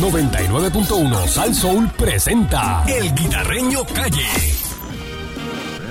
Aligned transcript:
99.1 0.00 1.28
Sal 1.28 1.54
Soul 1.54 1.86
presenta 1.90 2.82
El 2.88 3.14
Guitarreño 3.14 3.84
Calle. 3.84 4.26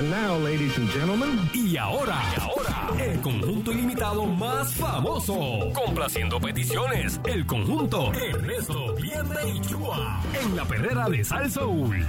And 0.00 0.10
now, 0.10 0.36
ladies 0.36 0.76
and 0.76 0.90
gentlemen, 0.90 1.48
Y 1.54 1.76
ahora, 1.76 2.20
y 2.36 2.40
ahora, 2.40 3.04
el 3.04 3.20
conjunto 3.20 3.70
ilimitado 3.70 4.26
más 4.26 4.74
famoso. 4.74 5.38
Complaciendo 5.72 6.40
peticiones, 6.40 7.20
el 7.24 7.46
conjunto 7.46 8.12
Ernesto 8.12 8.94
Vierne 8.94 9.54
y 9.54 9.60
Chua. 9.60 10.20
En 10.42 10.56
la 10.56 10.64
perrera 10.64 11.08
de 11.08 11.22
Sal 11.22 11.48
Soul. 11.48 12.04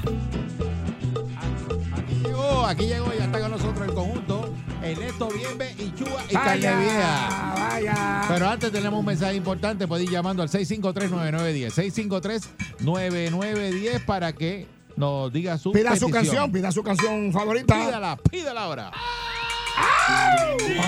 llegó, 2.23 2.65
aquí 2.65 2.85
llegó, 2.87 3.13
ya 3.13 3.25
está 3.25 3.39
con 3.41 3.51
nosotros 3.51 3.87
el 3.87 3.93
conjunto 3.93 4.40
Ernesto 4.83 5.29
Bienve 5.29 5.75
y 5.77 5.93
Chua 5.93 6.23
y 6.27 6.33
Carne 6.33 6.75
Vieja. 6.75 7.53
Vaya. 7.55 8.25
Pero 8.27 8.47
antes 8.49 8.71
tenemos 8.71 8.99
un 8.99 9.05
mensaje 9.05 9.35
importante, 9.35 9.87
puede 9.87 10.03
ir 10.03 10.09
llamando 10.09 10.41
al 10.41 10.49
653-9910. 10.49 12.41
653-9910 12.79 14.05
para 14.05 14.33
que 14.33 14.67
nos 14.95 15.31
diga 15.31 15.57
su 15.57 15.71
Pida 15.71 15.95
su 15.95 16.09
canción, 16.09 16.51
pida 16.51 16.71
su 16.71 16.83
canción 16.83 17.31
favorita. 17.31 17.75
Pídala, 17.75 18.17
pídala 18.17 18.63
ahora. 18.63 18.91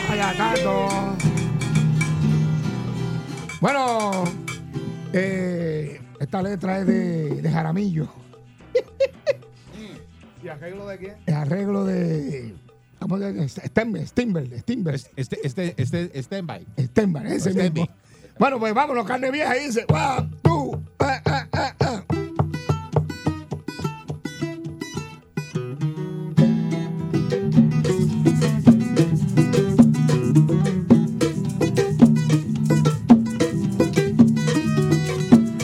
Vaya, 0.09 0.33
Tato. 0.35 0.87
Bueno, 3.61 4.23
eh, 5.13 6.01
esta 6.19 6.41
letra 6.41 6.79
es 6.79 6.87
de, 6.87 7.41
de 7.41 7.51
Jaramillo. 7.51 8.09
¿Y 10.43 10.47
arreglo 10.49 10.87
de 10.87 10.97
quién? 10.97 11.15
El 11.25 11.33
arreglo 11.33 11.85
de. 11.85 12.55
¿Cómo 13.03 13.17
se? 13.17 13.67
Stember. 14.07 14.07
Este, 15.17 15.39
este, 15.43 15.75
este, 15.77 16.19
stand-by. 16.23 16.65
Stember, 16.79 17.25
ese 17.27 17.51
Stenby. 17.51 17.81
mismo. 17.81 17.95
Bueno, 18.39 18.59
pues 18.59 18.73
vámonos, 18.73 19.05
carne 19.05 19.29
vieja. 19.29 19.57
Y 19.57 19.65
dice: 19.65 19.85
One, 19.89 20.29
two, 20.41 20.81
ah, 20.99 21.21
ah, 21.25 21.47
ah, 21.51 21.75
ah. 21.81 22.03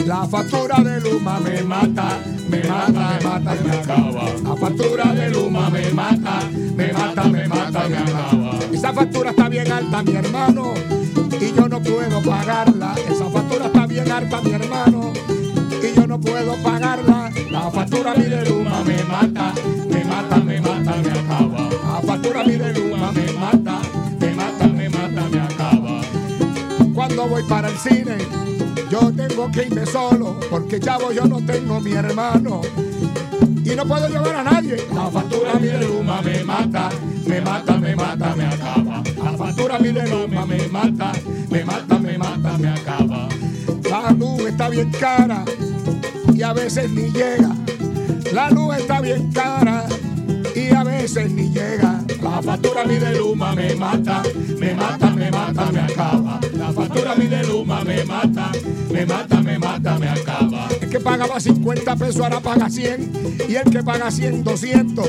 La 0.05 0.27
factura 0.27 0.83
de 0.83 0.99
Luma 0.99 1.39
me 1.39 1.63
mata, 1.63 2.19
me 2.49 2.63
mata, 2.65 2.91
me 2.91 3.23
mata 3.23 3.55
me 3.63 3.71
acaba. 3.71 4.08
Mi 10.03 10.15
hermano, 10.15 10.73
y 11.39 11.53
yo 11.53 11.67
no 11.67 11.81
puedo 11.81 12.21
pagarla. 12.21 12.95
Esa 13.09 13.29
factura 13.29 13.65
está 13.65 13.85
bien 13.85 14.11
alta, 14.11 14.41
mi 14.41 14.51
hermano, 14.51 15.11
y 15.81 15.95
yo 15.95 16.07
no 16.07 16.19
puedo 16.19 16.55
pagarla. 16.63 17.31
La 17.51 17.69
factura 17.71 18.13
mi 18.15 18.23
de 18.23 18.45
Luma 18.45 18.83
me 18.83 19.03
mata, 19.03 19.53
me 19.89 20.03
mata, 20.05 20.37
me 20.37 20.61
mata, 20.61 20.95
me 20.95 21.11
acaba. 21.11 21.69
La 21.69 22.01
factura 22.05 22.43
mi 22.43 22.55
de 22.55 22.73
Luma 22.73 23.11
me 23.11 23.31
mata, 23.33 23.79
me 24.19 24.33
mata, 24.35 24.67
me 24.67 24.89
mata, 24.89 25.29
me 25.29 25.39
acaba. 25.39 26.01
Cuando 26.93 27.27
voy 27.27 27.43
para 27.43 27.69
el 27.69 27.77
cine, 27.77 28.17
yo 28.89 29.11
tengo 29.11 29.51
que 29.51 29.63
irme 29.63 29.85
solo, 29.85 30.39
porque 30.49 30.79
chavo 30.79 31.11
yo 31.11 31.25
no 31.25 31.41
tengo 31.45 31.79
mi 31.81 31.91
hermano. 31.91 32.61
Y 33.65 33.75
no 33.75 33.85
puedo 33.85 34.07
llevar 34.07 34.35
a 34.35 34.43
nadie. 34.43 34.77
La 34.93 35.09
factura 35.09 35.55
mi 35.55 35.67
de 35.67 35.87
Luma 35.87 36.21
me 36.21 36.43
mata, 36.43 36.89
me 37.25 37.41
mata, 37.41 37.77
me 37.77 37.95
mata, 37.95 38.35
me 38.35 38.45
acaba. 38.45 38.88
Factura 39.59 39.77
mi 39.79 39.91
de 39.91 40.07
Luma 40.07 40.45
me 40.45 40.67
mata, 40.69 41.11
me 41.49 41.65
mata, 41.65 41.99
me 41.99 42.17
mata, 42.17 42.57
me 42.57 42.69
acaba. 42.69 43.27
La 43.89 44.09
luz 44.11 44.45
está 44.47 44.69
bien 44.69 44.89
cara 44.89 45.43
y 46.33 46.41
a 46.41 46.53
veces 46.53 46.89
ni 46.91 47.11
llega. 47.11 47.53
La 48.31 48.49
luz 48.51 48.77
está 48.77 49.01
bien 49.01 49.29
cara 49.33 49.85
y 50.55 50.73
a 50.73 50.81
veces 50.85 51.29
ni 51.31 51.49
llega. 51.49 52.01
La 52.23 52.41
factura 52.41 52.85
mi 52.85 52.99
de 52.99 53.15
Luma 53.15 53.53
me 53.53 53.75
mata, 53.75 54.23
me 54.57 54.73
mata, 54.75 55.09
me 55.09 55.29
mata, 55.29 55.65
me 55.73 55.79
acaba. 55.81 56.39
La 56.53 56.71
factura 56.71 57.15
mi 57.15 57.27
de 57.27 57.43
Luma 57.43 57.83
me 57.83 58.05
mata, 58.05 58.53
me 58.89 59.05
mata, 59.05 59.41
me 59.41 59.59
mata, 59.59 59.99
me 59.99 60.07
acaba. 60.07 60.48
Que 60.89 60.99
pagaba 60.99 61.39
50 61.39 61.95
pesos 61.97 62.21
ahora 62.21 62.39
paga 62.39 62.69
100 62.69 63.11
y 63.47 63.55
el 63.55 63.69
que 63.69 63.83
paga 63.83 64.09
100, 64.09 64.43
200 64.43 65.07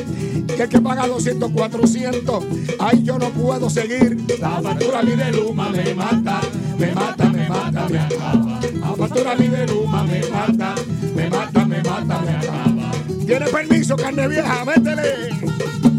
y 0.56 0.60
el 0.60 0.68
que 0.68 0.80
paga 0.80 1.06
200, 1.06 1.50
400. 1.50 2.44
Ay, 2.78 3.02
yo 3.02 3.18
no 3.18 3.30
puedo 3.30 3.70
seguir. 3.70 4.19
La 4.38 4.60
factura 4.60 5.02
mi 5.02 5.12
de 5.12 5.32
Luma 5.32 5.70
me 5.70 5.94
mata, 5.94 6.40
me 6.78 6.92
mata, 6.92 7.30
me 7.30 7.48
mata, 7.48 7.88
me 7.88 7.98
acaba. 7.98 8.60
La 8.78 8.94
factura 8.94 9.34
mi 9.36 9.48
de 9.48 9.66
Luma 9.66 10.04
me 10.04 10.20
mata, 10.28 10.74
me 11.14 11.30
mata, 11.30 11.64
me 11.64 11.82
mata, 11.82 12.20
me 12.20 12.30
acaba. 12.30 12.92
Tiene 13.26 13.46
permiso, 13.46 13.96
carne 13.96 14.28
vieja, 14.28 14.64
métele. 14.64 15.89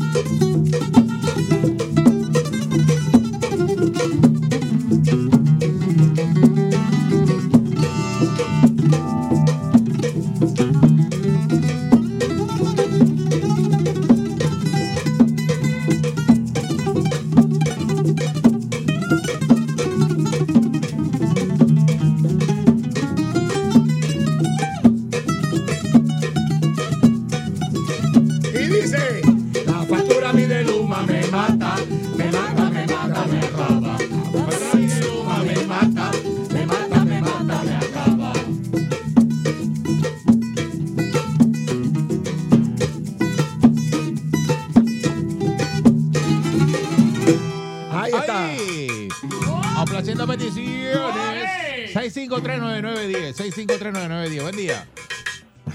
653-9910. 52.11 53.33
653-9910. 53.35 54.41
Buen 54.41 54.55
día. 54.55 54.85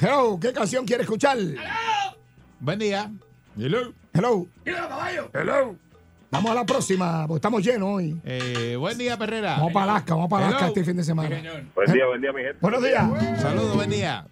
Hello, 0.00 0.38
¿qué 0.40 0.52
canción 0.52 0.84
quiere 0.84 1.02
escuchar? 1.04 1.36
Buen 2.60 2.78
día. 2.78 3.10
Hello. 3.58 3.92
Hello. 4.12 4.46
Hello. 5.34 5.76
Vamos 6.30 6.50
a 6.50 6.54
la 6.54 6.66
próxima, 6.66 7.26
porque 7.26 7.38
estamos 7.38 7.62
llenos 7.64 7.88
hoy. 7.96 8.20
Eh, 8.24 8.76
buen 8.78 8.98
día, 8.98 9.16
Perrera. 9.16 9.56
Vamos 9.56 9.72
para 9.72 9.92
Alaska, 9.92 10.14
vamos 10.14 10.28
para 10.28 10.46
Alaska 10.48 10.64
Hello. 10.66 10.74
este 10.74 10.84
fin 10.84 10.96
de 10.96 11.04
semana. 11.04 11.28
Buen 11.74 11.92
día, 11.92 12.06
buen 12.06 12.20
día, 12.20 12.32
mi 12.32 12.42
gente. 12.42 12.58
Buenos 12.60 12.82
días. 12.82 13.40
Saludos, 13.40 13.74
buen 13.76 13.90
día. 13.90 14.26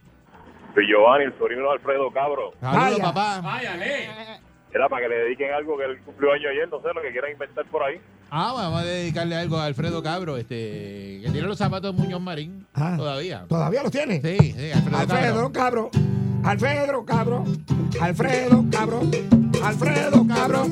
Soy 0.74 0.86
Giovanni, 0.88 1.24
el 1.26 1.38
sobrino 1.38 1.62
de 1.62 1.70
Alfredo 1.72 2.10
Cabro. 2.10 2.52
Saludos, 2.60 2.98
Vaya. 3.00 3.04
papá. 3.04 4.42
Era 4.74 4.88
para 4.88 5.02
que 5.02 5.08
le 5.08 5.14
dediquen 5.24 5.52
algo 5.52 5.76
que 5.78 5.84
él 5.84 5.98
cumplió 6.04 6.32
año 6.32 6.48
ayer, 6.48 6.68
no 6.68 6.80
sé, 6.80 6.88
lo 6.92 7.00
que 7.00 7.12
quieran 7.12 7.30
inventar 7.30 7.64
por 7.66 7.82
ahí. 7.84 8.00
Ah, 8.30 8.52
vamos 8.54 8.80
a 8.80 8.84
dedicarle 8.84 9.36
algo 9.36 9.56
a 9.56 9.66
Alfredo 9.66 10.02
Cabro, 10.02 10.36
este, 10.36 11.20
que 11.22 11.28
tiene 11.30 11.46
los 11.46 11.56
zapatos 11.58 11.94
de 11.94 12.02
Muñoz 12.02 12.20
Marín 12.20 12.66
Ah. 12.74 12.94
todavía. 12.96 13.44
¿Todavía 13.48 13.82
los 13.84 13.92
tiene? 13.92 14.20
Sí, 14.20 14.36
sí, 14.52 14.72
Alfredo, 14.72 14.98
Alfredo 14.98 15.52
Cabro. 15.52 15.90
Cabro. 15.90 15.90
Alfredo 16.44 17.04
Cabro. 17.06 17.44
Alfredo 18.00 18.64
Cabro. 18.70 19.00
Alfredo 19.62 20.26
Cabro. 20.26 20.62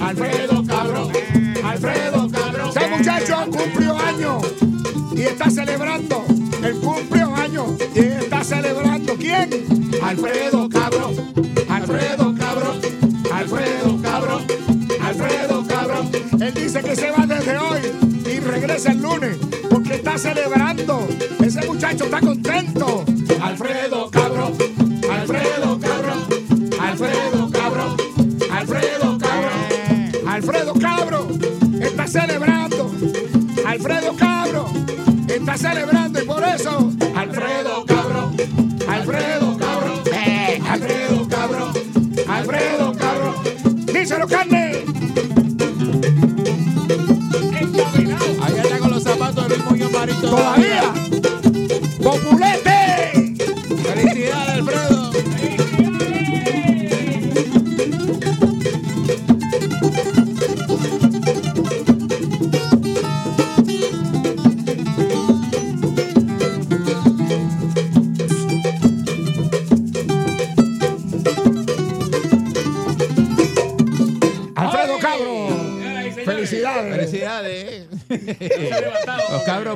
Alfredo 0.00 0.64
Cabro. 0.66 1.10
Alfredo 1.64 2.30
Cabro. 2.30 2.68
Ese 2.70 2.88
muchacho 2.88 3.36
cumplió 3.50 3.98
años 3.98 4.42
y 5.12 5.22
está 5.22 5.50
celebrando. 5.50 6.24
Él 6.62 6.80
cumplió 6.80 7.34
años 7.34 7.66
y 7.94 7.98
está 7.98 8.44
celebrando. 8.44 9.14
¿Quién? 9.16 9.50
Alfredo 10.02 10.68
Cabro. 10.68 11.10
Alfredo 11.68 12.34
Cabro. 12.34 12.39
Alfredo 13.50 14.00
Cabro. 14.00 14.40
Alfredo 15.02 15.66
Cabro. 15.66 16.10
Él 16.40 16.54
dice 16.54 16.80
que 16.82 16.94
se 16.94 17.10
va 17.10 17.26
desde 17.26 17.58
hoy 17.58 17.80
y 18.24 18.38
regresa 18.38 18.92
el 18.92 19.02
lunes 19.02 19.38
porque 19.68 19.94
está 19.94 20.16
celebrando. 20.18 21.08
Ese 21.44 21.66
muchacho 21.66 22.04
está 22.04 22.20
contento. 22.20 23.04
Alfredo 23.42 24.08
Cabro. 24.08 24.52
Alfredo 25.10 25.80
Cabro. 25.80 26.12
Alfredo 26.80 27.50
Cabro. 27.50 27.96
Alfredo 28.52 29.18
Cabro. 29.18 30.28
Alfredo 30.28 30.74
Cabro 30.74 31.28
está 31.80 32.06
celebrando. 32.06 32.94
Alfredo 33.66 34.16
Cabro 34.16 34.70
está 35.28 35.58
celebrando 35.58 35.99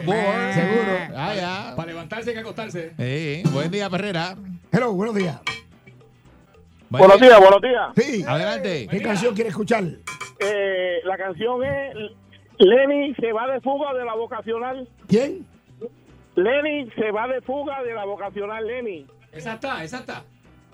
Cabros 0.00 0.06
board. 0.06 0.52
Seguro. 0.54 0.98
Ah, 1.16 1.34
ya. 1.34 1.76
Para 1.76 1.88
levantarse 1.88 2.30
hay 2.30 2.34
que 2.34 2.40
acostarse. 2.40 2.92
Sí, 2.98 3.42
buen 3.50 3.70
día, 3.70 3.88
Perrera. 3.88 4.34
Hello, 4.72 4.92
buenos 4.92 5.14
días. 5.14 5.40
Buen 6.90 7.00
Buenos 7.00 7.20
día. 7.20 7.28
días, 7.30 7.40
buenos 7.40 7.60
días. 7.62 7.88
Sí. 7.96 8.24
Adelante. 8.26 8.86
¿Qué 8.90 9.02
canción 9.02 9.34
quiere 9.34 9.50
escuchar? 9.50 9.84
Eh, 10.40 10.98
la 11.04 11.16
canción 11.16 11.62
es 11.64 11.94
Lenny 12.58 13.14
se 13.14 13.32
va 13.32 13.46
de 13.52 13.60
fuga 13.60 13.94
de 13.94 14.04
la 14.04 14.14
vocacional. 14.14 14.88
¿Quién? 15.08 15.46
Lenny 16.36 16.90
se 16.96 17.10
va 17.10 17.26
de 17.28 17.40
fuga 17.42 17.82
de 17.82 17.94
la 17.94 18.04
vocacional 18.04 18.66
Lenny. 18.66 19.06
Esa 19.32 19.54
está, 19.54 19.82
esa 19.84 19.98
está. 19.98 20.24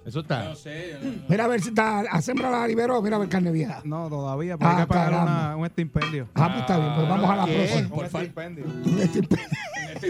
Eso 0.05 0.21
está. 0.21 0.45
No 0.45 0.55
sé. 0.57 0.97
yo 1.03 1.09
no- 1.11 1.23
Mira 1.29 1.45
a 1.45 1.49
ver 1.49 1.61
si 1.61 1.69
está 1.69 2.01
a 2.01 2.23
sembra 2.23 2.51
la 2.51 2.67
liberó, 2.67 3.01
mira 3.03 3.17
a 3.17 3.19
ver 3.19 3.29
carne 3.29 3.51
vieja. 3.53 3.81
No, 3.85 4.09
todavía, 4.09 4.57
pero 4.57 4.71
Ah, 4.71 4.75
hay 4.77 4.83
que 4.83 4.87
pagar 4.87 5.23
una- 5.23 5.57
un 5.57 5.67
estipendio. 5.67 6.29
Ah, 6.35 6.49
pues 6.49 6.61
está 6.61 6.79
bien, 6.79 6.95
pues 6.95 7.09
vamos 7.09 7.31
a 7.31 7.37
la 7.37 7.45
¿qué? 7.45 7.55
próxima. 7.55 7.97
Un 7.97 8.05
estipendio. 8.07 8.65
Un 8.65 8.99
estipendio. 8.99 9.49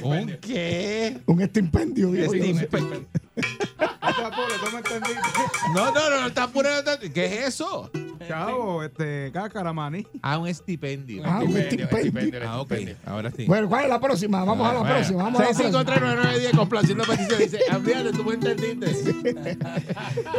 ¿Un 0.05 0.39
qué? 0.41 1.21
Un 1.27 1.41
estipendio, 1.43 2.13
digo 2.13 2.35
yo. 2.35 2.45
Estimpe- 2.45 2.81
No 2.81 4.15
te 4.15 4.25
apures, 4.25 4.61
tú 4.65 4.71
me 4.73 4.79
entendiste. 4.79 5.29
No, 5.75 5.91
no, 5.93 6.11
no, 6.11 6.21
no 6.21 6.27
está 6.29 6.47
poniendo. 6.49 6.91
¿Qué 7.13 7.25
es 7.27 7.49
eso? 7.49 7.91
Chavo, 8.31 8.82
este, 8.85 9.31
cácara, 9.32 9.73
maní. 9.73 10.06
Ah, 10.23 10.38
un 10.38 10.47
estipendio. 10.49 11.23
Ah, 11.27 11.41
un 11.43 11.56
estipendio. 11.56 12.41
Ah, 12.49 12.61
ok. 12.61 12.73
Ahora 13.06 13.31
sí. 13.32 13.44
Bueno, 13.47 13.69
¿cuál 13.69 13.85
es 13.85 13.91
la 13.91 14.00
próxima? 14.00 14.44
Vamos 14.44 14.69
a 14.69 14.73
la 14.73 14.79
Bueno. 14.81 14.94
próxima. 14.94 15.23
Vamos 15.25 15.41
a 15.41 15.44
la 15.44 15.49
próxima. 15.50 15.71
6539910 15.82 16.56
complaciendo 16.56 17.05
peticiones. 17.05 17.53
Dice, 17.53 17.65
olvídate, 17.75 18.12
tú 18.12 18.25
me 18.25 18.35
entendiste. 18.35 19.56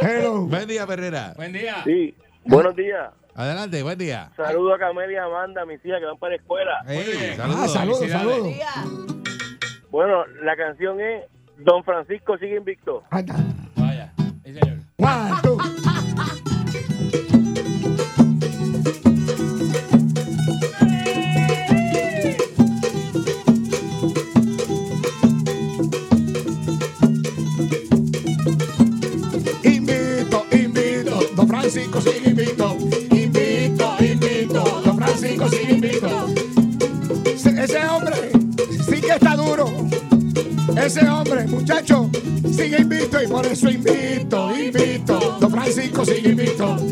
Hello. 0.00 0.46
Buen 0.46 0.66
día, 0.68 0.86
Perrera. 0.86 1.34
Buen 1.36 1.52
día. 1.52 1.76
Sí. 1.84 2.14
Buenos 2.44 2.74
días. 2.74 3.10
Adelante, 3.34 3.82
buen 3.82 3.98
día. 3.98 4.30
Saludo 4.36 4.74
a 4.74 4.78
Camelia 4.78 5.14
y 5.14 5.16
Amanda, 5.24 5.64
mis 5.64 5.84
hijas 5.84 6.00
que 6.00 6.06
van 6.06 6.18
para 6.18 6.30
la 6.30 6.36
escuela. 6.36 6.72
Hey, 6.86 7.36
Ah, 7.40 7.68
saludos, 7.68 8.08
saludos. 8.10 8.48
Bueno, 9.90 10.24
la 10.42 10.56
canción 10.56 11.00
es 11.00 11.24
Don 11.58 11.84
Francisco 11.84 12.36
sigue 12.38 12.56
invicto. 12.56 13.02
Ahí 13.10 13.20
está. 13.20 13.36
Vaya. 13.76 14.12
Sí, 14.44 14.54
señor. 14.54 14.78
One, 14.98 15.32
two. 15.42 15.51
Sigue 46.62 46.91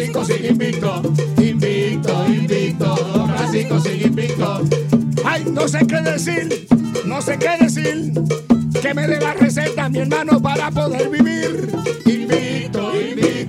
Francisco 0.00 0.24
sigue 0.24 0.48
invito. 0.48 1.02
Invito, 1.36 2.26
invito. 2.26 2.96
Don 3.12 3.28
Francisco 3.28 3.80
sigue 3.80 4.06
invito. 4.06 4.62
Ay, 5.26 5.44
no 5.44 5.68
sé 5.68 5.86
qué 5.86 6.00
decir. 6.00 6.66
No 7.04 7.20
sé 7.20 7.38
qué 7.38 7.62
decir. 7.62 8.12
Que 8.80 8.94
me 8.94 9.06
dé 9.06 9.20
la 9.20 9.34
receta, 9.34 9.90
mi 9.90 9.98
hermano, 9.98 10.40
para 10.40 10.70
poder 10.70 11.10
vivir. 11.10 11.68
Invito, 12.06 12.92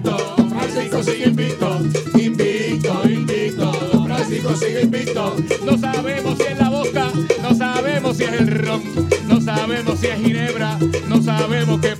Don 0.04 0.50
Francisco 0.50 1.04
sigue. 1.04 1.28
Invito, 1.28 3.02
invito, 3.06 3.72
Don 3.94 4.06
Francisco 4.08 4.56
sigue 4.58 4.82
invito. 4.82 5.38
No 5.66 5.78
sabemos 5.78 6.38
si 6.38 6.44
es 6.44 6.60
la 6.60 6.70
boca. 6.70 7.12
No 7.42 7.56
sabemos 7.56 8.18
si 8.18 8.24
es 8.24 8.32
el 8.34 8.48
ron. 8.48 8.82
No 9.26 9.40
sabemos 9.40 10.00
si 10.00 10.08
es 10.08 10.20
ginebra. 10.20 10.78
No 11.08 11.22
sabemos 11.22 11.80
qué 11.80 11.96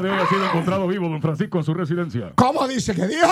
De 0.00 0.10
hoy 0.10 0.16
ha 0.18 0.26
sido 0.28 0.44
encontrado 0.46 0.86
vivo 0.86 1.08
don 1.08 1.20
Francisco 1.20 1.58
en 1.58 1.64
su 1.64 1.74
residencia. 1.74 2.32
¿Cómo 2.34 2.66
dice 2.66 2.94
que 2.94 3.06
dijo? 3.06 3.28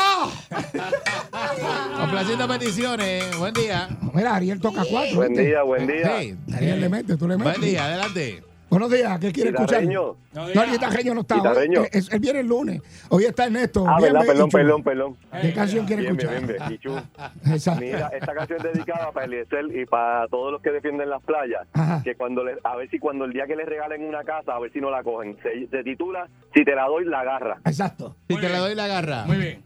Complaciendo 1.98 2.46
peticiones. 2.48 3.36
Buen 3.38 3.54
día. 3.54 3.88
Mira, 4.12 4.34
Ariel 4.34 4.60
toca 4.60 4.84
cuatro. 4.90 5.16
Buen 5.16 5.30
¿viste? 5.30 5.46
día, 5.46 5.62
buen 5.62 5.86
día. 5.86 6.18
Sí. 6.20 6.36
Ariel 6.54 6.80
le 6.80 6.88
mete, 6.88 7.16
tú 7.16 7.26
le 7.26 7.36
metes. 7.36 7.58
Buen 7.58 7.70
día, 7.70 7.86
adelante. 7.86 8.42
Buenos 8.70 8.90
días, 8.90 9.18
¿qué 9.18 9.32
quiere 9.32 9.50
escuchar? 9.50 9.80
Guitarreño. 9.80 10.16
No, 10.34 10.62
el 10.62 10.70
guitarreño 10.72 11.14
no 11.14 11.20
está. 11.22 11.36
Hoy, 11.36 11.40
Guitarreño. 11.40 11.82
él, 11.90 12.20
viene 12.20 12.40
el 12.40 12.46
lunes. 12.46 12.82
Hoy 13.08 13.24
está 13.24 13.46
Ernesto. 13.46 13.86
Ah, 13.88 13.96
Bien, 13.98 14.12
perdón, 14.26 14.50
perdón, 14.50 14.82
perdón. 14.82 15.16
¿Qué 15.40 15.54
canción 15.54 15.86
quiere 15.86 16.02
Bien, 16.02 16.16
escuchar? 16.18 16.44
bien, 16.44 16.68
bien. 16.68 17.78
Mira, 17.80 18.08
esta 18.08 18.34
canción 18.34 18.58
es 18.58 18.72
dedicada 18.74 19.10
para 19.12 19.24
Eliezer 19.26 19.64
y 19.74 19.86
para 19.86 20.28
todos 20.28 20.52
los 20.52 20.60
que 20.60 20.70
defienden 20.70 21.08
las 21.08 21.22
playas. 21.22 21.66
Ajá. 21.72 22.02
Que 22.02 22.14
cuando 22.14 22.44
le, 22.44 22.56
a 22.62 22.76
ver 22.76 22.90
si 22.90 22.98
cuando 22.98 23.24
el 23.24 23.32
día 23.32 23.46
que 23.46 23.56
les 23.56 23.66
regalen 23.66 24.04
una 24.04 24.22
casa, 24.22 24.54
a 24.54 24.58
ver 24.58 24.70
si 24.72 24.80
no 24.80 24.90
la 24.90 25.02
cogen. 25.02 25.38
Se, 25.42 25.66
se 25.68 25.82
titula 25.82 26.28
Si 26.54 26.62
te 26.64 26.74
la 26.74 26.84
doy, 26.84 27.06
la 27.06 27.20
agarra. 27.20 27.58
Exacto. 27.64 28.16
Si 28.28 28.34
Muy 28.34 28.42
te 28.42 28.48
la 28.50 28.58
doy 28.58 28.74
la 28.74 28.86
garra. 28.86 29.24
Muy 29.24 29.36
bien. 29.38 29.62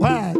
One, 0.00 0.34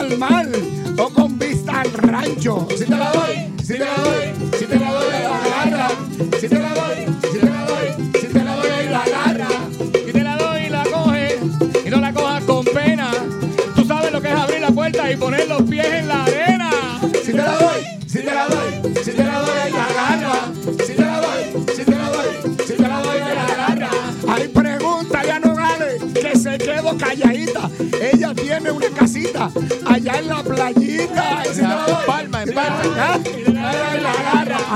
al 0.00 0.16
mar 0.16 0.48
o 0.96 1.10
con 1.10 1.38
vista 1.38 1.82
al 1.82 1.92
rancho. 1.92 2.66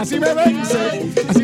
Así 0.05 0.21
me 0.21 0.35
vence. 0.35 1.13
Así 1.31 1.44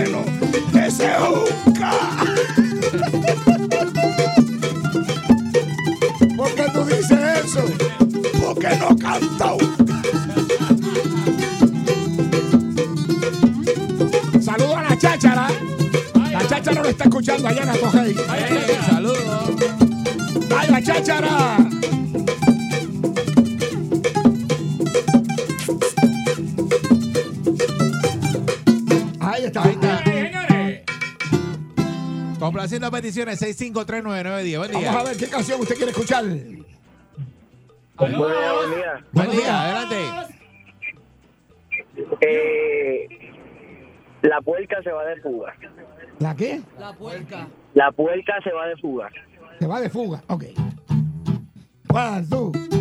Ahí 29.46 29.74
está. 29.74 30.04
Señores, 30.04 30.82
Complaciendo 32.40 32.92
peticiones 32.92 33.42
6539910. 33.42 34.58
Buen 34.58 34.72
día. 34.72 34.92
Vamos 34.92 34.96
a 34.96 35.04
ver 35.10 35.18
qué 35.18 35.28
canción 35.28 35.62
usted 35.62 35.76
quiere 35.76 35.92
escuchar. 35.92 36.24
Buen 36.24 38.12
día, 38.12 38.18
buen 38.18 38.76
día. 38.76 39.06
Buen 39.12 39.32
día, 39.32 39.62
adelante. 39.62 40.36
Eh, 42.22 43.08
la 44.24 44.42
puerca 44.42 44.82
se 44.84 44.92
va 44.92 45.06
de 45.06 45.22
fuga. 45.22 45.54
¿La 46.20 46.36
qué? 46.36 46.62
La 47.74 47.92
puerca 47.92 48.42
se 48.44 48.52
va 48.52 48.68
de 48.68 48.78
fuga. 48.78 49.10
Se 49.60 49.68
va 49.68 49.80
de 49.80 49.90
fuga. 49.90 50.24
Ok. 50.28 50.46
One, 51.94 52.28
two. 52.30 52.75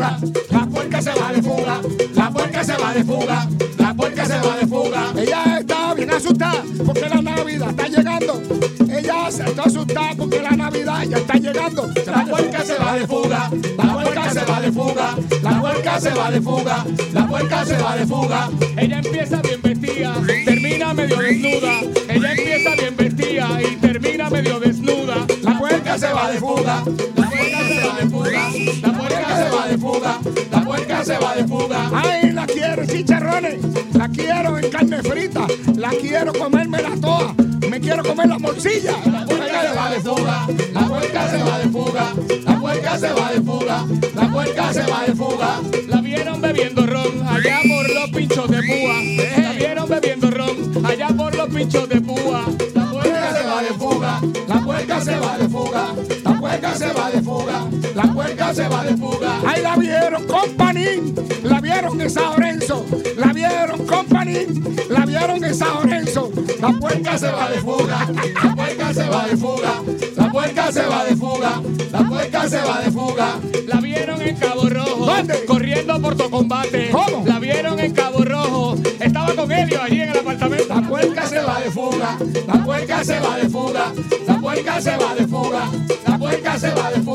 La 0.00 0.66
puerca 0.66 1.02
se 1.02 1.10
va 1.10 1.30
de 1.30 1.42
fuga, 1.42 1.80
la 2.14 2.30
puerca 2.30 2.64
se 2.64 2.74
va 2.74 2.94
de 2.94 3.04
fuga, 3.04 3.46
la 3.76 3.94
puerca 3.94 4.24
se 4.24 4.38
va 4.40 4.56
de 4.56 4.66
fuga. 4.66 5.12
Ella 5.14 5.58
está 5.58 5.92
bien 5.94 6.10
asustada 6.10 6.64
porque 6.86 7.06
la 7.06 7.20
Navidad 7.20 7.68
está 7.68 7.86
llegando. 7.86 8.42
Ella 8.90 9.30
se 9.30 9.42
está 9.44 9.62
asustada 9.64 10.12
porque 10.16 10.40
la 10.40 10.52
Navidad 10.52 11.02
ya 11.02 11.18
está 11.18 11.34
llegando. 11.34 11.90
La 12.06 12.24
puerca 12.24 12.64
se 12.64 12.78
va 12.78 12.94
de 12.94 13.06
fuga, 13.06 13.50
la 13.76 13.92
puerca 13.92 14.30
se 14.30 14.44
va 14.44 14.60
de 14.60 14.72
fuga, 14.72 15.16
la 15.42 15.60
puerca 15.60 16.00
se 16.00 16.10
va 16.10 16.30
de 16.30 16.40
fuga, 16.40 16.86
la 17.12 17.28
puerca 17.28 17.66
se 17.66 17.76
va 17.76 17.96
de 17.96 18.06
fuga. 18.06 18.50
ella 18.78 19.00
empieza 19.04 19.42
bien 19.42 19.60
vestida, 19.60 20.14
termina 20.46 20.94
medio 20.94 21.18
desnuda. 21.18 21.80
Ella 22.08 22.32
empieza 22.32 22.74
bien 22.74 22.96
vestida 22.96 23.62
y 23.62 23.76
termina 23.76 24.30
medio 24.30 24.60
desnuda. 24.60 25.26
La 25.42 25.58
puerca 25.58 25.98
se 25.98 26.10
va 26.10 26.30
de 26.30 26.38
fuga, 26.38 26.82
la 27.16 27.30
puerca 27.30 27.68
se 27.68 27.86
va 27.86 27.96
de 28.00 28.08
fuga, 28.08 28.50
de 29.70 29.78
fuga, 29.78 30.18
la 30.50 30.60
puerca 30.62 31.04
se 31.04 31.18
va 31.18 31.34
de 31.36 31.44
fuga. 31.46 31.90
Ay, 31.94 32.32
la 32.32 32.46
quiero 32.46 32.82
en 32.82 32.88
chicharrones, 32.88 33.60
la 33.94 34.08
quiero 34.08 34.58
en 34.58 34.70
carne 34.70 35.02
frita, 35.02 35.46
la 35.76 35.90
quiero 35.90 36.32
comérmela 36.32 36.90
toda, 37.00 37.34
me 37.68 37.80
quiero 37.80 38.02
comer 38.02 38.28
la 38.28 38.38
morcilla. 38.38 38.96
La 39.06 39.24
puerca 39.24 39.62
se 39.62 39.76
va 39.76 39.90
de 39.90 40.00
fuga, 40.00 40.46
la 40.72 40.80
puerca 40.88 41.30
se 41.30 41.42
va 41.42 41.58
de 41.58 41.68
fuga, 41.68 42.12
la 42.44 42.60
puerca 42.60 42.98
se 42.98 43.12
va 43.12 43.32
de 43.32 43.40
fuga, 43.40 43.86
la 44.14 44.32
puerca 44.32 44.72
se 44.72 44.82
va 44.82 45.04
de 45.06 45.14
fuga. 45.14 45.60
La 45.88 46.00
vieron 46.00 46.40
bebiendo 46.40 46.86
ron 46.86 47.28
allá 47.28 47.58
por 47.68 47.94
los 47.94 48.10
pinchos 48.10 48.50
de 48.50 48.62
púa. 48.62 49.42
La 49.42 49.52
vieron 49.52 49.88
bebiendo 49.88 50.30
ron 50.30 50.86
allá 50.86 51.08
por 51.08 51.34
los 51.36 51.48
pinchos 51.48 51.88
de 51.88 52.00
púa. 52.00 52.44
La 52.74 52.90
puerca 52.90 53.32
se 53.32 53.46
va 53.46 53.62
de 53.62 53.68
fuga, 53.68 54.20
la 54.48 54.60
puerca 54.64 55.00
se 55.00 55.16
va 55.18 55.38
de 55.38 55.48
fuga, 55.48 55.94
la 56.24 56.40
puerca 56.40 56.74
se 56.74 56.92
va 56.92 57.10
de 57.10 57.22
fuga, 57.22 57.66
la 57.94 58.12
se 58.54 58.68
va 58.68 58.84
de 58.84 58.96
fuga. 58.96 59.40
Ahí 59.46 59.62
la 59.62 59.76
vieron 59.76 60.26
con 60.26 60.50
Panín, 60.56 61.14
la 61.44 61.60
vieron 61.60 62.00
en 62.00 62.10
San 62.10 62.32
Lorenzo, 62.32 62.84
la 63.16 63.32
vieron 63.32 63.86
con 63.86 64.06
Panín, 64.06 64.76
la 64.88 65.06
vieron 65.06 65.44
en 65.44 65.54
San 65.54 65.74
Lorenzo. 65.74 66.30
La 66.60 66.70
puerca 66.70 67.18
se 67.18 67.30
va 67.30 67.48
de 67.50 67.60
fuga, 67.60 68.08
la 68.42 68.54
puerca 68.54 68.94
se 68.94 69.08
va 69.08 69.26
de 69.28 69.36
fuga, 69.36 69.82
la 70.16 70.30
puerca 70.32 70.72
se 70.72 70.86
va 70.86 71.04
de 71.04 71.16
fuga, 71.16 71.62
la 71.92 72.08
puerca 72.08 72.48
se 72.48 72.60
va 72.60 72.80
de 72.80 72.90
fuga. 72.90 73.40
La 73.66 73.80
vieron 73.80 74.20
en 74.22 74.36
Cabo 74.36 74.68
Rojo, 74.68 75.06
¿Dónde? 75.06 75.44
corriendo 75.46 76.00
por 76.00 76.16
combate. 76.30 76.90
¿Cómo? 76.90 77.24
La 77.26 77.38
vieron 77.38 77.78
en 77.78 77.92
Cabo 77.92 78.24
Rojo, 78.24 78.76
estaba 78.98 79.32
con 79.34 79.50
Helio 79.50 79.80
allí 79.82 80.00
en 80.00 80.10
el 80.10 80.18
apartamento. 80.18 80.74
La 80.74 80.82
puerca 80.82 81.26
se 81.26 81.40
va 81.40 81.60
de 81.60 81.70
fuga, 81.70 82.18
la 82.46 82.64
puerca 82.64 83.04
se 83.04 83.20
va 83.20 83.36
de 83.36 83.48
fuga, 83.48 83.92
la 84.26 84.40
puerca 84.40 84.80
se 84.80 84.96
va 84.96 85.14
de 85.14 85.26
fuga, 85.26 85.70
la 86.06 86.18
puerca 86.18 86.58
se 86.58 86.70
va 86.70 86.90
de 86.90 87.00
fuga. 87.02 87.09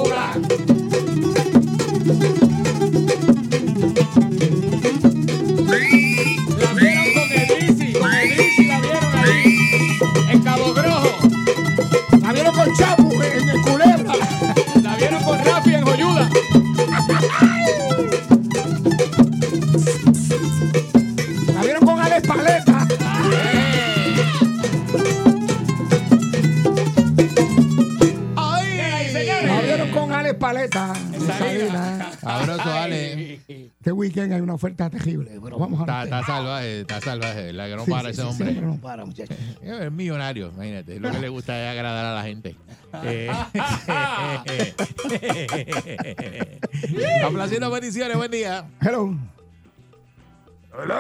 Con 29.96 30.12
Alex 30.12 30.36
Paleta. 30.36 30.94
Salina. 30.94 32.12
Sabroso, 32.20 32.72
Ale. 32.72 33.40
Este 33.48 33.92
weekend 33.92 34.34
hay 34.34 34.42
una 34.42 34.54
oferta 34.56 34.90
terrible, 34.90 35.40
pero 35.44 35.58
vamos 35.58 35.88
a 35.88 35.96
ver. 36.00 36.04
está 36.06 36.24
salvaje, 36.24 36.82
está 36.82 37.02
salvaje. 37.02 37.54
La 37.54 37.68
que 37.68 37.76
no 37.76 37.86
Sí, 37.86 37.92
para 37.92 38.04
sí, 38.04 38.10
ese 38.12 38.22
sí, 38.22 38.28
hombre. 38.28 38.46
siempre 38.52 38.68
no 38.68 38.78
para, 38.82 39.06
muchachos. 39.06 39.38
Es 39.62 39.92
millonario, 39.92 40.52
imagínate. 40.54 41.00
Lo 41.00 41.12
que 41.12 41.20
le 41.20 41.30
gusta 41.30 41.62
es 41.64 41.72
agradar 41.72 42.06
a 42.06 42.16
la 42.16 42.24
gente. 42.24 42.56
Eh, 43.04 43.30
Complaciendo 47.24 47.72
peticiones, 47.72 48.18
buen 48.18 48.32
día. 48.32 48.66
Hello. 48.82 49.14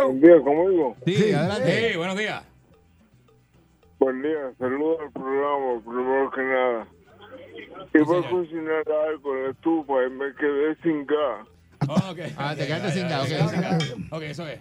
Buen 0.06 0.22
día, 0.22 0.36
conmigo. 0.44 0.96
Sí, 1.06 1.16
Sí. 1.16 1.34
adelante. 1.34 1.92
Sí, 1.92 1.98
buenos 1.98 2.18
días. 2.18 2.44
Buen 4.00 4.22
día, 4.22 4.52
saludos 4.60 4.98
al 5.06 5.12
programa, 5.12 5.82
primero 5.86 6.32
que 6.32 6.42
nada. 6.42 6.88
Iba 7.94 8.20
a 8.20 8.30
cocinar 8.30 8.84
algo 9.10 9.36
en 9.36 9.44
la 9.44 9.50
estufa 9.52 9.94
y 10.06 10.10
me 10.12 10.34
quedé 10.36 10.76
sin 10.84 11.06
gas. 11.06 11.48
Oh, 11.88 12.12
ok. 12.12 12.20
Ah, 12.38 12.56
te 12.56 12.66
quedaste 12.68 12.92
sin 12.92 13.08
gas, 13.08 13.32
ok. 13.32 14.14
Ok, 14.14 14.22
eso 14.24 14.48
es. 14.48 14.60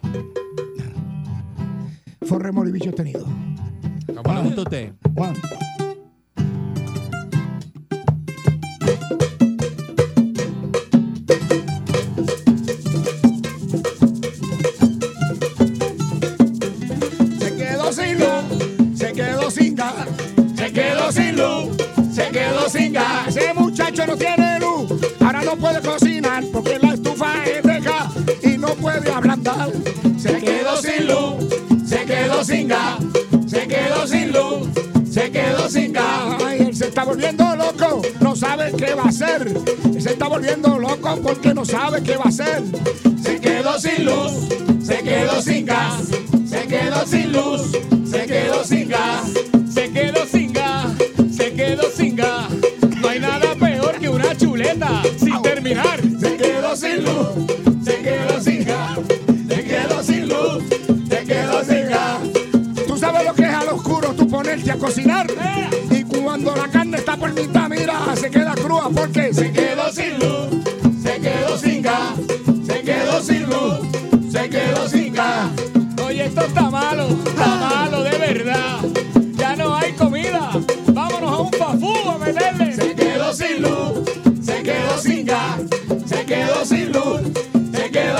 Forremol 2.27 2.67
y 2.69 2.71
bichos 2.71 2.95
tenidos. 2.95 3.27
¿Cómo 4.23 4.33
le 4.33 4.41
gusta 4.41 4.61
usted? 4.61 4.93
Juan. 5.15 5.33
Cocinar 25.81 26.43
porque 26.51 26.79
la 26.79 26.93
estufa 26.93 27.43
es 27.45 27.63
de 27.63 27.79
gas 27.79 28.13
y 28.43 28.57
no 28.57 28.67
puede 28.75 29.11
ablandar. 29.11 29.71
Se 30.17 30.39
quedó 30.39 30.77
sin 30.77 31.07
luz, 31.07 31.45
se 31.87 32.05
quedó 32.05 32.43
sin 32.43 32.67
gas, 32.67 32.99
se 33.47 33.67
quedó 33.67 34.07
sin 34.07 34.31
luz, 34.31 34.67
se 35.11 35.31
quedó 35.31 35.69
sin 35.69 35.93
gas. 35.93 36.43
Ay, 36.45 36.59
él 36.67 36.75
se 36.75 36.87
está 36.87 37.03
volviendo 37.03 37.55
loco, 37.55 38.01
no 38.19 38.35
sabe 38.35 38.71
qué 38.77 38.93
va 38.93 39.03
a 39.03 39.09
hacer. 39.09 39.53
Él 39.85 40.01
se 40.01 40.11
está 40.11 40.27
volviendo 40.27 40.79
loco 40.79 41.19
porque 41.21 41.53
no 41.53 41.65
sabe 41.65 42.01
qué 42.03 42.17
va 42.17 42.25
a 42.25 42.29
hacer. 42.29 42.63
Se 43.21 43.39
quedó 43.39 43.79
sin 43.79 44.05
luz, 44.05 44.33
se 44.83 44.97
quedó 45.03 45.41
sin 45.41 45.65
gas, 45.65 46.03
se 46.47 46.67
quedó 46.67 47.05
sin 47.05 47.31
luz, 47.31 47.71
se 48.09 48.25
quedó 48.25 48.63
sin 48.63 48.89
gas. 48.89 49.44
A 64.69 64.77
cocinar. 64.77 65.27
Y 65.91 66.03
cuando 66.03 66.55
la 66.55 66.67
carne 66.69 66.97
está 66.97 67.15
por 67.17 67.33
mitad, 67.33 67.69
mira, 67.69 68.15
se 68.15 68.29
queda 68.29 68.53
crua 68.55 68.89
porque 68.93 69.33
se 69.33 69.51
quedó 69.51 69.91
sin 69.91 70.19
luz, 70.19 70.34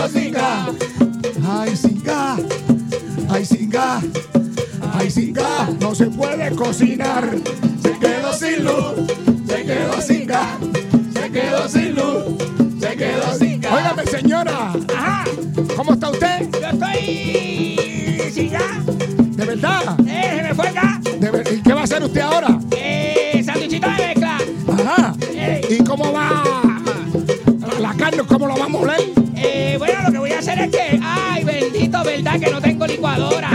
se 0.10 0.14
quedó 0.14 0.24
sin 0.24 0.32
gas. 0.34 0.70
Ay, 1.48 1.76
sin 1.76 2.04
gas, 2.04 2.42
ay, 3.30 3.46
sin 3.46 3.70
gas, 3.70 4.04
ay, 4.94 5.12
sin 5.12 5.34
gas, 5.34 5.70
no 5.80 5.94
se 5.96 6.06
puede 6.08 6.56
cocinar. 6.56 7.30
Se 7.84 7.92
quedó 8.00 8.34
sin 8.34 8.64
luz, 8.64 9.08
se 9.48 9.64
quedó 9.64 10.02
sin 10.02 10.26
gas, 10.28 10.58
se 11.14 11.32
quedó 11.32 11.68
sin 11.70 11.96
luz, 11.96 12.24
se 12.80 12.96
quedó 12.96 13.34
sin 13.38 13.62
gas. 13.62 13.74
Óigame, 13.74 14.06
señora, 14.08 14.74
Ajá, 14.96 15.24
¿cómo 15.76 15.94
está 15.94 16.10
usted? 16.10 16.50
yo 16.52 16.68
estoy 16.68 18.32
sin 18.34 18.52
gas. 18.52 18.86
¿De 19.36 19.46
verdad? 19.46 19.98
Eh, 20.08 20.34
se 20.38 20.44
me 20.44 20.56
fue 20.56 20.68
el 20.70 20.74
gas. 20.74 21.04
¿De 21.20 21.32
ver- 21.32 21.54
¿Y 21.54 21.62
qué 21.62 21.74
va 21.74 21.82
a 21.82 21.84
hacer 21.84 22.04
usted 22.04 22.22
ahora? 22.22 22.60
Eh, 22.72 23.44
sanduichito 23.46 23.88
de 23.88 23.98
mezcla. 23.98 24.38
Ajá. 24.80 25.16
¿Y 25.70 25.84
cómo 25.84 26.12
va 26.12 26.75
que, 30.70 31.00
ay, 31.04 31.44
bendito, 31.44 32.04
verdad 32.04 32.40
que 32.40 32.52
no 32.52 32.62
tengo 32.62 32.88
licuadora. 32.88 33.50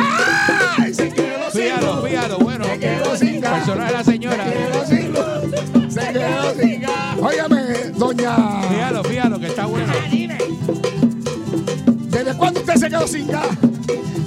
¡Ay, 0.79 0.95
se 0.95 1.09
quedó 1.11 1.51
sin 1.51 1.63
Fíjalo, 1.63 1.95
luz! 2.01 2.11
fíjalo, 2.11 2.39
bueno. 2.39 2.65
Se 2.65 2.79
quedó 2.79 3.17
sin 3.17 3.41
gas. 3.41 3.53
Personaje 3.59 3.93
de 3.93 3.99
la 3.99 4.05
señora. 4.05 4.45
Se 4.45 4.53
quedó 4.53 4.87
sin 4.87 5.13
luz. 5.13 5.93
Se 5.95 6.13
quedó 6.13 6.55
sin 6.61 6.81
gas. 6.81 7.17
Óigame, 7.21 7.63
doña. 7.97 8.37
Fíjalo, 8.71 9.05
fíjalo, 9.05 9.41
que 9.41 9.47
está 9.47 9.67
bueno. 9.67 9.93
Ah, 9.93 10.09
dime, 10.11 10.39
¿Desde 12.11 12.35
cuándo 12.35 12.61
usted 12.61 12.75
se 12.77 12.89
quedó 12.89 13.07
sin 13.07 13.27
gas? 13.29 13.47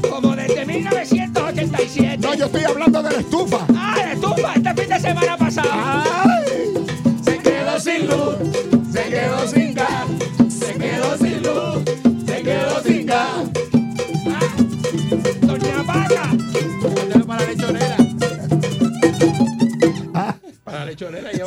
como 0.09 0.35
desde 0.35 0.65
1987. 0.65 2.17
No, 2.19 2.33
yo 2.35 2.45
estoy 2.45 2.63
hablando 2.63 3.01
de 3.01 3.11
la 3.11 3.19
estufa. 3.19 3.62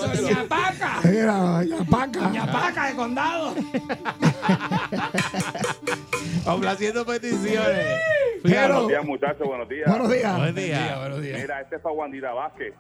Lechonera, 0.07 0.29
llévatelo. 0.29 0.29
Doña 0.29 0.49
Paca. 0.49 1.01
Era 1.09 1.35
doña 1.35 1.85
Paca. 1.91 2.21
Doña 2.21 2.53
Paca 2.53 2.87
de 2.87 2.95
condado. 2.95 3.55
Complaciendo 6.45 7.05
peticiones. 7.05 7.87
Buenos 8.43 8.89
días, 8.89 9.05
muchachos, 9.05 9.47
buenos 9.47 9.69
días. 9.69 9.89
Buenos 9.89 10.11
días. 10.11 10.37
Buen 10.39 10.55
día, 10.55 10.97
buenos 10.99 11.21
días. 11.21 11.41
Mira, 11.41 11.61
este 11.61 11.77
es 11.77 11.83
para 11.83 11.95
Wandita 11.95 12.33
Vázquez. 12.33 12.75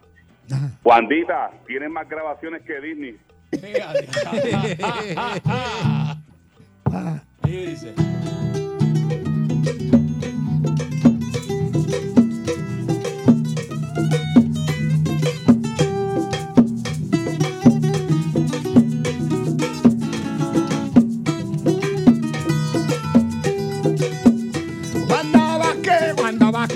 Wandita, 0.84 1.50
tienes 1.66 1.90
más 1.90 2.08
grabaciones 2.08 2.62
que 2.62 2.80
Disney. 2.80 3.18
Y 7.44 7.50
dice. 7.66 7.94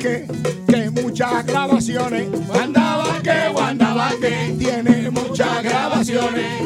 Wanda 0.01 0.25
Vázquez, 0.25 0.27
que 0.67 0.91
muchas 1.03 1.45
grabaciones. 1.45 2.29
Wanda 3.55 3.95
Vázquez, 3.95 4.59
tiene 4.59 5.11
muchas 5.11 5.63
grabaciones. 5.63 6.63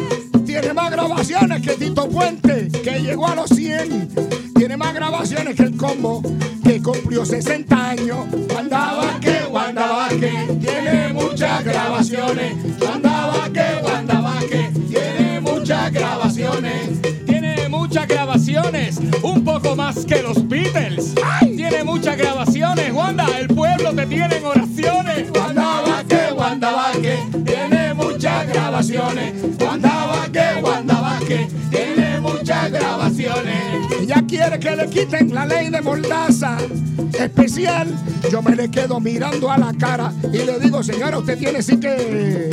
Tiene 0.47 0.73
más 0.73 0.91
grabaciones 0.93 1.61
que 1.63 1.75
Tito 1.75 2.09
Puente, 2.09 2.69
que 2.69 3.01
llegó 3.01 3.27
a 3.27 3.35
los 3.35 3.51
100. 3.51 4.55
Tiene 4.55 4.77
más 4.77 4.95
grabaciones 4.95 5.57
que 5.57 5.65
el 5.65 5.77
combo, 5.77 6.23
que 6.63 6.81
cumplió 6.81 7.27
60 7.27 7.91
años. 7.91 8.27
Wanda 8.55 8.93
Vázquez, 8.93 10.61
tiene 10.61 11.13
muchas 11.13 11.65
grabaciones. 11.65 12.55
Wanda 12.81 13.27
Vázquez, 13.27 14.71
tiene 14.89 15.41
muchas 15.41 15.93
grabaciones. 15.93 17.01
Tiene 17.27 17.69
muchas 17.69 18.07
grabaciones, 18.07 19.01
un 19.23 19.45
poco 19.45 19.75
más 19.75 20.05
que 20.05 20.23
los 20.23 20.47
Beatles. 20.49 21.15
Tiene 21.41 21.83
muchas 21.85 22.17
grabaciones, 22.17 22.24
pueblo 24.15 24.29
te 24.29 24.35
tiene 24.35 24.37
en 24.37 24.45
oraciones. 24.45 25.31
Wanda 26.37 26.73
Vázquez, 26.73 27.21
tiene 27.45 27.95
muchas 27.95 28.49
grabaciones. 28.49 29.35
Wanda 29.61 31.01
Vázquez, 31.01 31.49
tiene 31.71 32.21
muchas 32.21 32.71
grabaciones. 32.71 33.93
Ella 34.01 34.23
quiere 34.27 34.59
que 34.59 34.77
le 34.77 34.87
quiten 34.89 35.35
la 35.35 35.47
ley 35.47 35.71
de 35.71 35.81
mordaza 35.81 36.59
especial. 37.19 37.89
Yo 38.31 38.43
me 38.43 38.57
le 38.57 38.71
quedo 38.71 39.01
mirando 39.01 39.51
a 39.51 39.59
la 39.59 39.73
cara 39.75 40.13
y 40.33 40.39
le 40.39 40.59
digo, 40.59 40.83
señora, 40.83 41.19
usted 41.19 41.39
tiene 41.39 41.63
sí 41.63 41.79
que. 41.79 42.51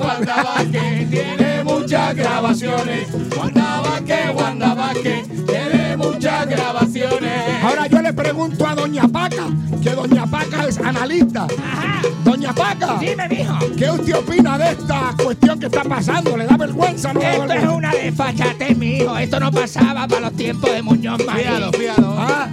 Wanda 0.00 0.42
Vázquez, 0.42 1.10
tiene 1.10 1.64
muchas 1.64 2.14
grabaciones. 2.14 3.08
Wanda 3.36 4.74
Vázquez, 4.74 5.28
tiene 5.46 5.77
muchas 5.98 6.46
grabaciones. 6.48 7.62
Ahora 7.62 7.86
yo 7.86 8.00
le 8.00 8.12
pregunto 8.12 8.66
a 8.66 8.74
Doña 8.74 9.08
Paca, 9.08 9.48
que 9.82 9.90
Doña 9.90 10.26
Paca 10.26 10.64
es 10.66 10.78
analista. 10.78 11.44
Ajá. 11.44 12.02
Doña 12.24 12.52
Paca, 12.52 12.98
Dime, 13.00 13.28
mijo. 13.28 13.58
¿qué 13.76 13.90
usted 13.90 14.14
opina 14.14 14.58
de 14.58 14.70
esta 14.70 15.14
cuestión 15.22 15.58
que 15.58 15.66
está 15.66 15.84
pasando? 15.84 16.36
¿Le 16.36 16.46
da 16.46 16.56
vergüenza 16.56 17.12
no 17.12 17.20
Esto 17.20 17.52
es 17.52 17.64
una 17.68 17.90
desfachatez, 17.92 18.76
mijo. 18.76 19.16
Esto 19.16 19.40
no 19.40 19.50
pasaba 19.50 20.06
para 20.06 20.20
los 20.22 20.32
tiempos 20.34 20.70
de 20.70 20.82
Muñoz 20.82 21.24
Marín. 21.24 21.44
Fíjalo, 21.44 21.72
fíjalo. 21.72 22.14
Ah, 22.18 22.48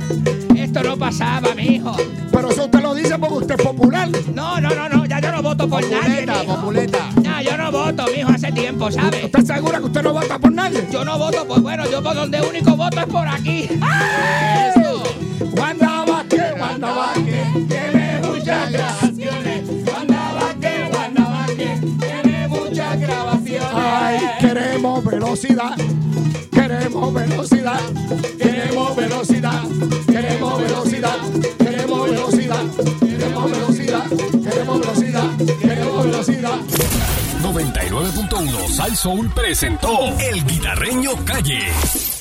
Esto 0.75 0.89
no 0.89 0.97
pasaba, 0.97 1.55
mijo. 1.55 1.95
pero 2.33 2.51
eso 2.51 2.65
usted 2.65 2.81
lo 2.81 2.93
dice 2.93 3.17
porque 3.17 3.35
usted 3.35 3.55
es 3.57 3.65
popular. 3.65 4.09
No, 4.33 4.59
no, 4.59 4.69
no, 4.71 4.89
no. 4.89 5.05
Ya 5.05 5.21
yo 5.21 5.31
no 5.31 5.41
voto 5.41 5.69
por 5.69 5.81
nadie. 5.89 6.25
Mijo. 6.25 6.53
populeta. 6.53 7.11
No, 7.23 7.41
yo 7.41 7.55
no 7.55 7.71
voto, 7.71 8.05
mijo, 8.13 8.29
hace 8.29 8.51
tiempo, 8.51 8.91
¿sabes? 8.91 9.23
¿Está 9.23 9.41
segura 9.41 9.79
que 9.79 9.85
usted 9.85 10.03
no 10.03 10.11
vota 10.11 10.37
por 10.37 10.51
nadie? 10.51 10.85
Yo 10.91 11.05
no 11.05 11.17
voto 11.17 11.47
por, 11.47 11.61
bueno, 11.61 11.89
yo 11.89 12.03
por 12.03 12.13
donde 12.13 12.41
único 12.41 12.75
voto 12.75 12.99
es 12.99 13.05
por 13.05 13.25
aquí. 13.25 13.69
Eso. 13.69 15.03
Wanda 15.55 16.03
Vázquez, 16.05 16.59
Wanda 16.59 16.91
Vázquez, 16.91 17.67
tiene 17.69 18.19
muchas 18.21 18.71
grabaciones. 18.73 19.69
Wanda 19.93 20.33
Vázquez, 20.33 20.93
Wanda 20.93 21.23
Vázquez, 21.23 21.79
tiene 21.99 22.47
muchas 22.49 22.99
grabaciones. 22.99 23.69
Ay, 23.73 24.19
queremos 24.41 25.05
velocidad, 25.05 25.77
queremos 26.51 27.13
velocidad, 27.13 27.79
queremos 28.37 28.95
velocidad, 28.97 29.63
queremos 30.21 30.61
velocidad, 30.61 31.17
queremos 31.57 32.09
velocidad, 32.09 32.63
queremos 33.01 33.51
velocidad, 33.51 34.03
queremos 34.43 34.79
velocidad, 34.79 35.29
queremos 35.59 36.05
velocidad. 36.05 36.55
99.1 37.41 38.67
Sal 38.69 38.95
Soul 38.95 39.29
presentó 39.33 40.15
El 40.19 40.45
Guitarreño 40.45 41.11
Calle. 41.25 42.14